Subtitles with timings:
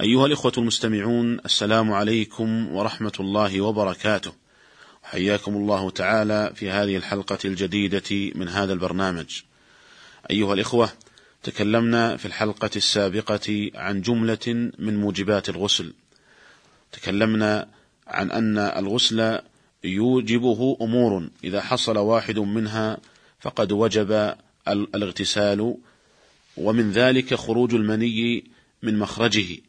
[0.00, 4.32] أيها الإخوة المستمعون السلام عليكم ورحمة الله وبركاته.
[5.02, 9.42] حياكم الله تعالى في هذه الحلقة الجديدة من هذا البرنامج.
[10.30, 10.90] أيها الإخوة
[11.42, 15.92] تكلمنا في الحلقة السابقة عن جملة من موجبات الغسل.
[16.92, 17.68] تكلمنا
[18.06, 19.38] عن أن الغسل
[19.84, 21.28] يوجبه أمور.
[21.44, 22.98] إذا حصل واحد منها
[23.40, 24.34] فقد وجب
[24.68, 25.76] الاغتسال
[26.56, 28.44] ومن ذلك خروج المني
[28.82, 29.66] من مخرجه.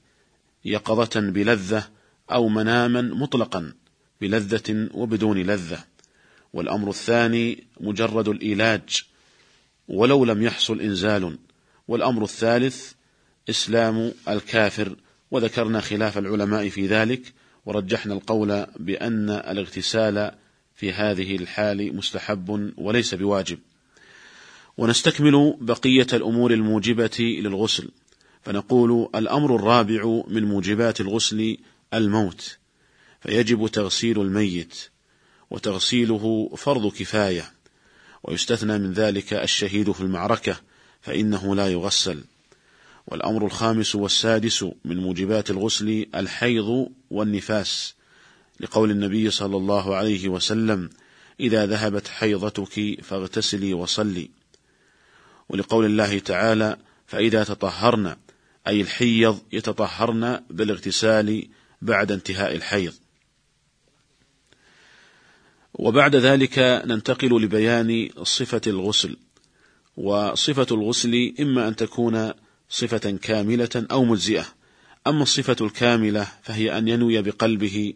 [0.67, 1.88] يقظة بلذة
[2.31, 3.73] أو مناما مطلقا
[4.21, 5.84] بلذة وبدون لذة.
[6.53, 9.03] والأمر الثاني مجرد الإيلاج
[9.88, 11.38] ولو لم يحصل إنزال.
[11.88, 12.92] والأمر الثالث
[13.50, 14.95] إسلام الكافر
[15.31, 17.33] وذكرنا خلاف العلماء في ذلك
[17.66, 20.31] ورجحنا القول بأن الاغتسال
[20.75, 23.59] في هذه الحال مستحب وليس بواجب.
[24.77, 27.89] ونستكمل بقية الأمور الموجبة للغسل.
[28.48, 31.58] فنقول الأمر الرابع من موجبات الغسل
[31.94, 32.58] الموت
[33.22, 34.89] فيجب تغسيل الميت
[35.50, 37.52] وتغسيله فرض كفاية
[38.23, 40.59] ويستثنى من ذلك الشهيد في المعركة
[41.02, 42.23] فإنه لا يغسل.
[43.08, 47.94] والأمر الخامس والسادس من موجبات الغسل الحيض والنفاس
[48.59, 50.89] لقول النبي صلى الله عليه وسلم
[51.39, 54.30] إذا ذهبت حيضتك فاغتسلي وصلي
[55.50, 58.16] ولقول الله تعالى فإذا تطهرن
[58.68, 61.48] أي الحيض يتطهرن بالاغتسال
[61.82, 62.94] بعد انتهاء الحيض.
[65.73, 69.18] وبعد ذلك ننتقل لبيان صفة الغسل.
[69.98, 72.32] وصفة الغسل إما أن تكون
[72.70, 74.45] صفة كاملة أو مجزئة.
[75.08, 77.94] أما الصفة الكاملة فهي أن ينوي بقلبه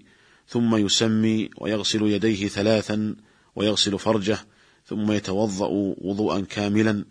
[0.48, 3.16] ثم يسمي ويغسل يديه ثلاثا
[3.56, 4.38] ويغسل فرجه
[4.86, 5.68] ثم يتوضأ
[6.02, 7.06] وضوءا كاملا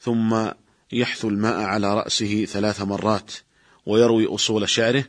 [0.00, 0.48] ثم
[0.92, 3.32] يحثو الماء على رأسه ثلاث مرات
[3.86, 5.04] ويروي أصول شعره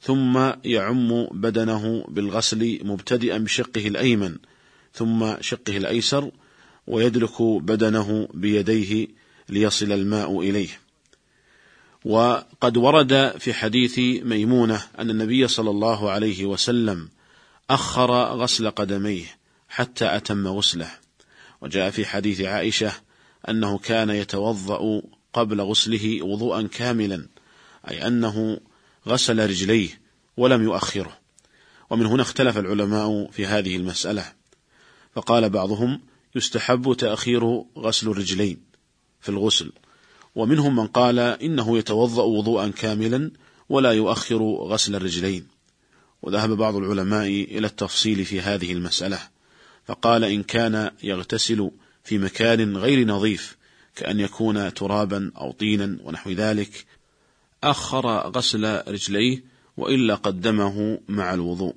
[0.00, 4.36] ثم يعم بدنه بالغسل مبتدئا بشقه الأيمن
[4.94, 6.30] ثم شقه الأيسر
[6.86, 9.08] ويدلك بدنه بيديه
[9.48, 10.68] ليصل الماء إليه.
[12.04, 17.08] وقد ورد في حديث ميمونة أن النبي صلى الله عليه وسلم
[17.70, 19.24] أخر غسل قدميه
[19.68, 20.90] حتى أتم غسله.
[21.60, 22.92] وجاء في حديث عائشة
[23.48, 27.26] أنه كان يتوضأ قبل غسله وضوءا كاملا
[27.90, 28.60] أي أنه
[29.08, 30.00] غسل رجليه
[30.36, 31.18] ولم يؤخره.
[31.90, 34.32] ومن هنا اختلف العلماء في هذه المسألة.
[35.14, 36.00] فقال بعضهم
[36.34, 38.60] يستحب تأخير غسل الرجلين
[39.20, 39.72] في الغسل.
[40.34, 43.30] ومنهم من قال إنه يتوضأ وضوءا كاملا
[43.68, 45.46] ولا يؤخر غسل الرجلين.
[46.22, 49.18] وذهب بعض العلماء إلى التفصيل في هذه المسألة.
[49.86, 51.70] فقال إن كان يغتسل
[52.04, 53.56] في مكان غير نظيف
[53.96, 56.86] كأن يكون ترابا أو طينا ونحو ذلك
[57.64, 59.44] أخر غسل رجليه
[59.76, 61.74] وإلا قدمه مع الوضوء.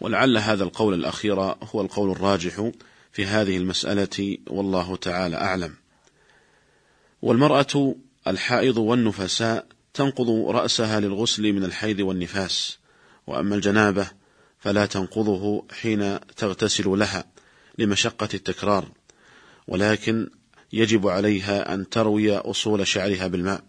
[0.00, 2.70] ولعل هذا القول الأخير هو القول الراجح
[3.12, 5.74] في هذه المسألة والله تعالى أعلم.
[7.22, 7.94] والمرأة
[8.26, 12.78] الحائض والنفساء تنقض رأسها للغسل من الحيض والنفاس
[13.26, 14.10] وأما الجنابة
[14.58, 17.24] فلا تنقضه حين تغتسل لها
[17.78, 18.88] لمشقة التكرار.
[19.68, 20.30] ولكن
[20.72, 23.62] يجب عليها أن تروي أصول شعرها بالماء.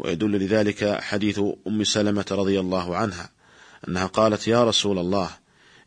[0.00, 3.30] ويدل لذلك حديث أم سلمة رضي الله عنها
[3.88, 5.30] أنها قالت يا رسول الله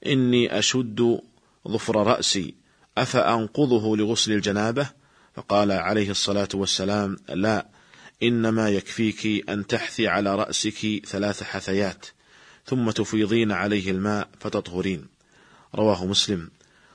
[0.05, 1.19] إني أشد
[1.67, 2.53] ظفر رأسي
[2.97, 4.89] أفأنقضه لغسل الجنابة؟
[5.35, 7.65] فقال عليه الصلاة والسلام لا
[8.23, 12.05] إنما يكفيك أن تحثي على رأسك ثلاث حثيات
[12.65, 15.07] ثم تفيضين عليه الماء فتطهرين.
[15.75, 16.49] رواه مسلم.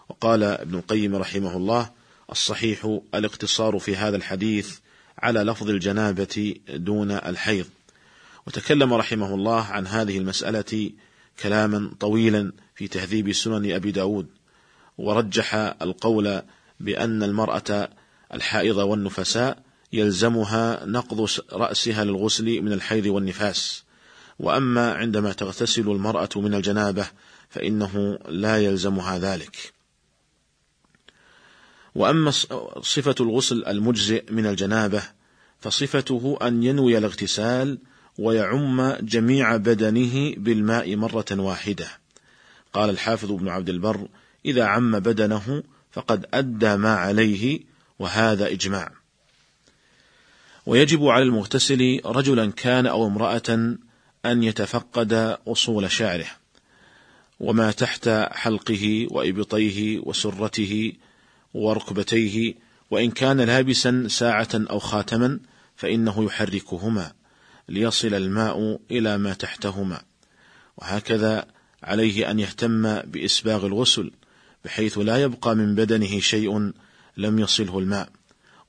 [0.08, 1.90] وقال ابن القيم رحمه الله
[2.30, 4.78] الصحيح الاقتصار في هذا الحديث
[5.18, 7.66] على لفظ الجنابة دون الحيض.
[8.46, 10.90] وتكلم رحمه الله عن هذه المسألة
[11.42, 14.26] كلاما طويلا في تهذيب سنن أبي داود
[14.98, 16.42] ورجح القول
[16.80, 17.88] بأن المرأة
[18.34, 23.84] الحائض والنفساء يلزمها نقض رأسها للغسل من الحيض والنفاس.
[24.38, 27.06] وأما عندما تغتسل المرأة من الجنابة
[27.50, 29.77] فإنه لا يلزمها ذلك.
[31.94, 32.30] وأما
[32.82, 35.02] صفة الغسل المجزئ من الجنابة
[35.60, 37.78] فصفته أن ينوي الاغتسال
[38.18, 41.88] ويعم جميع بدنه بالماء مرة واحدة.
[42.72, 44.08] قال الحافظ ابن عبد البر
[44.46, 45.62] إذا عم بدنه
[45.92, 47.60] فقد أدى ما عليه
[47.98, 48.92] وهذا إجماع.
[50.66, 53.76] ويجب على المغتسل رجلا كان أو امرأة
[54.26, 56.26] أن يتفقد أصول شعره
[57.40, 60.92] وما تحت حلقه وإبطيه وسرته
[61.54, 62.54] وركبتيه
[62.90, 65.40] وإن كان لابسا ساعة أو خاتما
[65.76, 67.12] فإنه يحركهما
[67.68, 70.02] ليصل الماء إلى ما تحتهما.
[70.76, 71.46] وهكذا
[71.82, 74.10] عليه أن يهتم بإسباغ الغسل
[74.64, 76.72] بحيث لا يبقى من بدنه شيء
[77.16, 78.08] لم يصله الماء.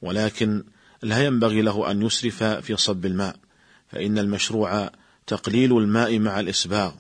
[0.02, 0.64] ولكن
[1.04, 3.36] لا ينبغي له أن يسرف في صب الماء
[3.92, 4.92] فإن المشروع
[5.28, 6.92] تقليل الماء مع الإسباغ.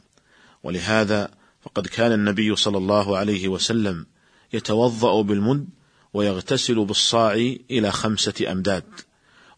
[0.63, 4.05] ولهذا فقد كان النبي صلى الله عليه وسلم
[4.53, 5.67] يتوضأ بالمد
[6.13, 7.33] ويغتسل بالصاع
[7.71, 8.83] إلى خمسة أمداد.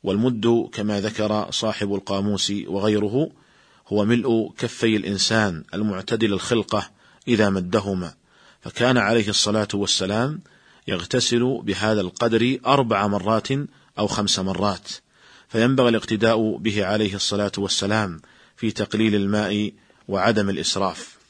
[0.03, 3.31] والمد كما ذكر صاحب القاموس وغيره
[3.88, 6.89] هو ملء كفي الإنسان المعتدل الخلقة
[7.27, 8.13] إذا مدهما.
[8.61, 10.41] فكان عليه الصلاة والسلام
[10.88, 13.47] يغتسل بهذا القدر أربع مرات
[13.99, 14.89] أو خمس مرات.
[15.49, 18.21] فينبغي الاقتداء به عليه الصلاة والسلام
[18.57, 19.71] في تقليل الماء
[20.07, 21.20] وعدم الإسراف.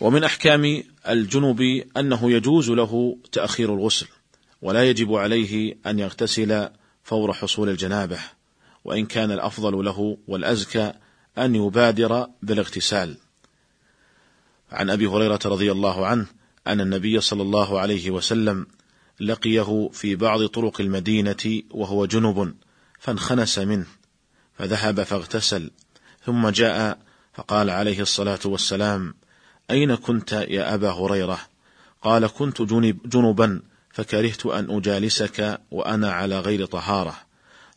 [0.00, 4.06] ومن أحكام الجنب أنه يجوز له تأخير الغسل
[4.62, 6.68] ولا يجب عليه أن يغتسل
[7.02, 8.18] فور حصول الجنابة
[8.84, 10.92] وإن كان الأفضل له والأزكى
[11.38, 13.16] أن يبادر بالاغتسال.
[14.72, 16.26] عن أبي هريرة رضي الله عنه
[16.66, 18.66] أن النبي صلى الله عليه وسلم
[19.20, 22.54] لقيه في بعض طرق المدينة وهو جنب
[22.98, 23.86] فانخنس منه
[24.54, 25.70] فذهب فاغتسل
[26.24, 26.98] ثم جاء
[27.34, 29.14] فقال عليه الصلاة والسلام
[29.70, 31.40] أين كنت يا أبا هريرة؟
[32.02, 37.16] قال كنت جنب جنبا فكرهت أن أجالسك وأنا على غير طهارة.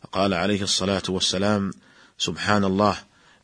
[0.02, 1.70] فقال عليه الصلاة والسلام
[2.18, 2.96] سبحان الله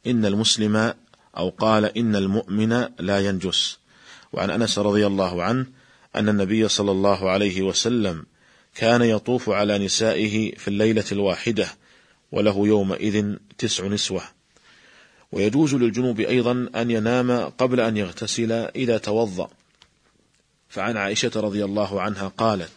[0.07, 0.95] إن المسلم
[1.37, 3.79] أو قال إن المؤمن لا ينجس.
[4.33, 5.67] وعن أنس رضي الله عنه
[6.17, 8.27] أن النبي صلى الله عليه وسلم
[8.75, 11.69] كان يطوف على نسائه في الليلة الواحدة
[12.33, 14.36] وله يومئذ تسع نسوة.
[15.32, 19.49] ويجوز للجنوب أيضا أن ينام قبل أن يغتسل إذا توضأ.
[20.69, 22.73] فعن عائشة رضي الله عنها قالت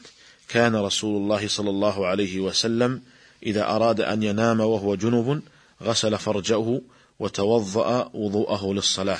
[0.47, 3.01] كان رسول الله صلى الله عليه وسلم
[3.43, 5.41] إذا أراد أن ينام وهو جنب
[5.83, 6.81] غسل فرجه
[7.19, 9.19] وتوضأ وضوءه للصلاة.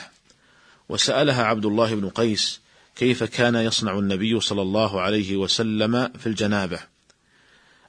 [0.90, 2.60] وسألها عبد الله بن قيس
[2.96, 6.80] كيف كان يصنع النبي صلى الله عليه وسلم في الجنابة؟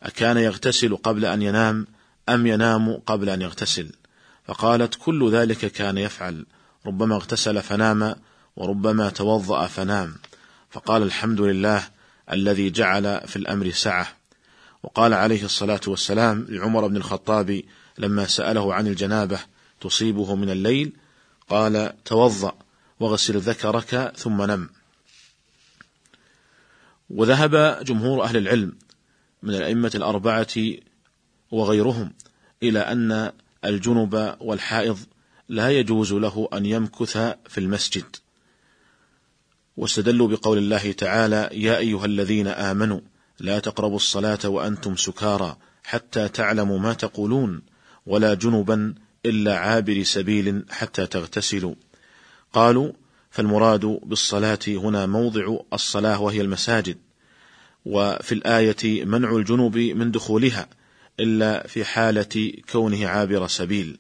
[0.03, 1.87] أكان يغتسل قبل أن ينام
[2.29, 3.91] أم ينام قبل أن يغتسل؟
[4.51, 6.47] فقالت كل ذلك كان يفعل
[6.87, 8.15] ربما اغتسل فنام
[8.57, 10.15] وربما توضأ فنام.
[10.71, 11.83] فقال الحمد لله
[12.33, 14.17] الذي جعل في الأمر سعة.
[14.83, 17.63] وقال عليه الصلاة والسلام لعمر بن الخطاب
[17.99, 19.39] لما سأله عن الجنابة
[19.81, 20.93] تصيبه من الليل؟
[21.49, 22.53] قال توضأ
[23.01, 24.69] واغسل ذكرك ثم نم.
[27.11, 28.73] وذهب جمهور أهل العلم
[29.43, 30.55] من الأئمة الأربعة
[31.51, 32.13] وغيرهم
[32.63, 33.33] إلى أن
[33.65, 34.99] الجنب والحائض
[35.49, 37.17] لا يجوز له أن يمكث
[37.49, 38.17] في المسجد.
[39.77, 43.01] واستدلوا بقول الله تعالى يا أيها الذين آمنوا
[43.41, 47.63] لا تقربوا الصلاة وأنتم سكارى حتى تعلموا ما تقولون
[48.07, 48.95] ولا جنبا
[49.27, 51.75] إلا عابر سبيل حتى تغتسلوا.
[52.53, 52.93] قالوا
[53.31, 56.99] فالمراد بالصلاة هنا موضع الصلاة وهي المساجد
[57.87, 60.69] وفي الآية منع الجنوب من دخولها
[61.21, 63.99] إلا في حالة كونه عابر سبيل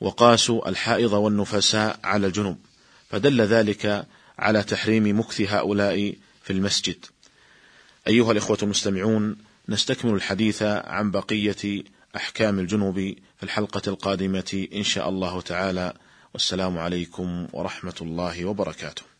[0.00, 2.58] وقاسوا الحائض والنفساء على الجنوب
[3.10, 4.06] فدل ذلك
[4.38, 6.96] على تحريم مكث هؤلاء في المسجد.
[8.08, 9.36] أيها الإخوة المستمعون
[9.68, 11.82] نستكمل الحديث عن بقية
[12.16, 15.94] أحكام الجنوب في الحلقة القادمة إن شاء الله تعالى
[16.34, 19.11] والسلام عليكم ورحمة الله وبركاته.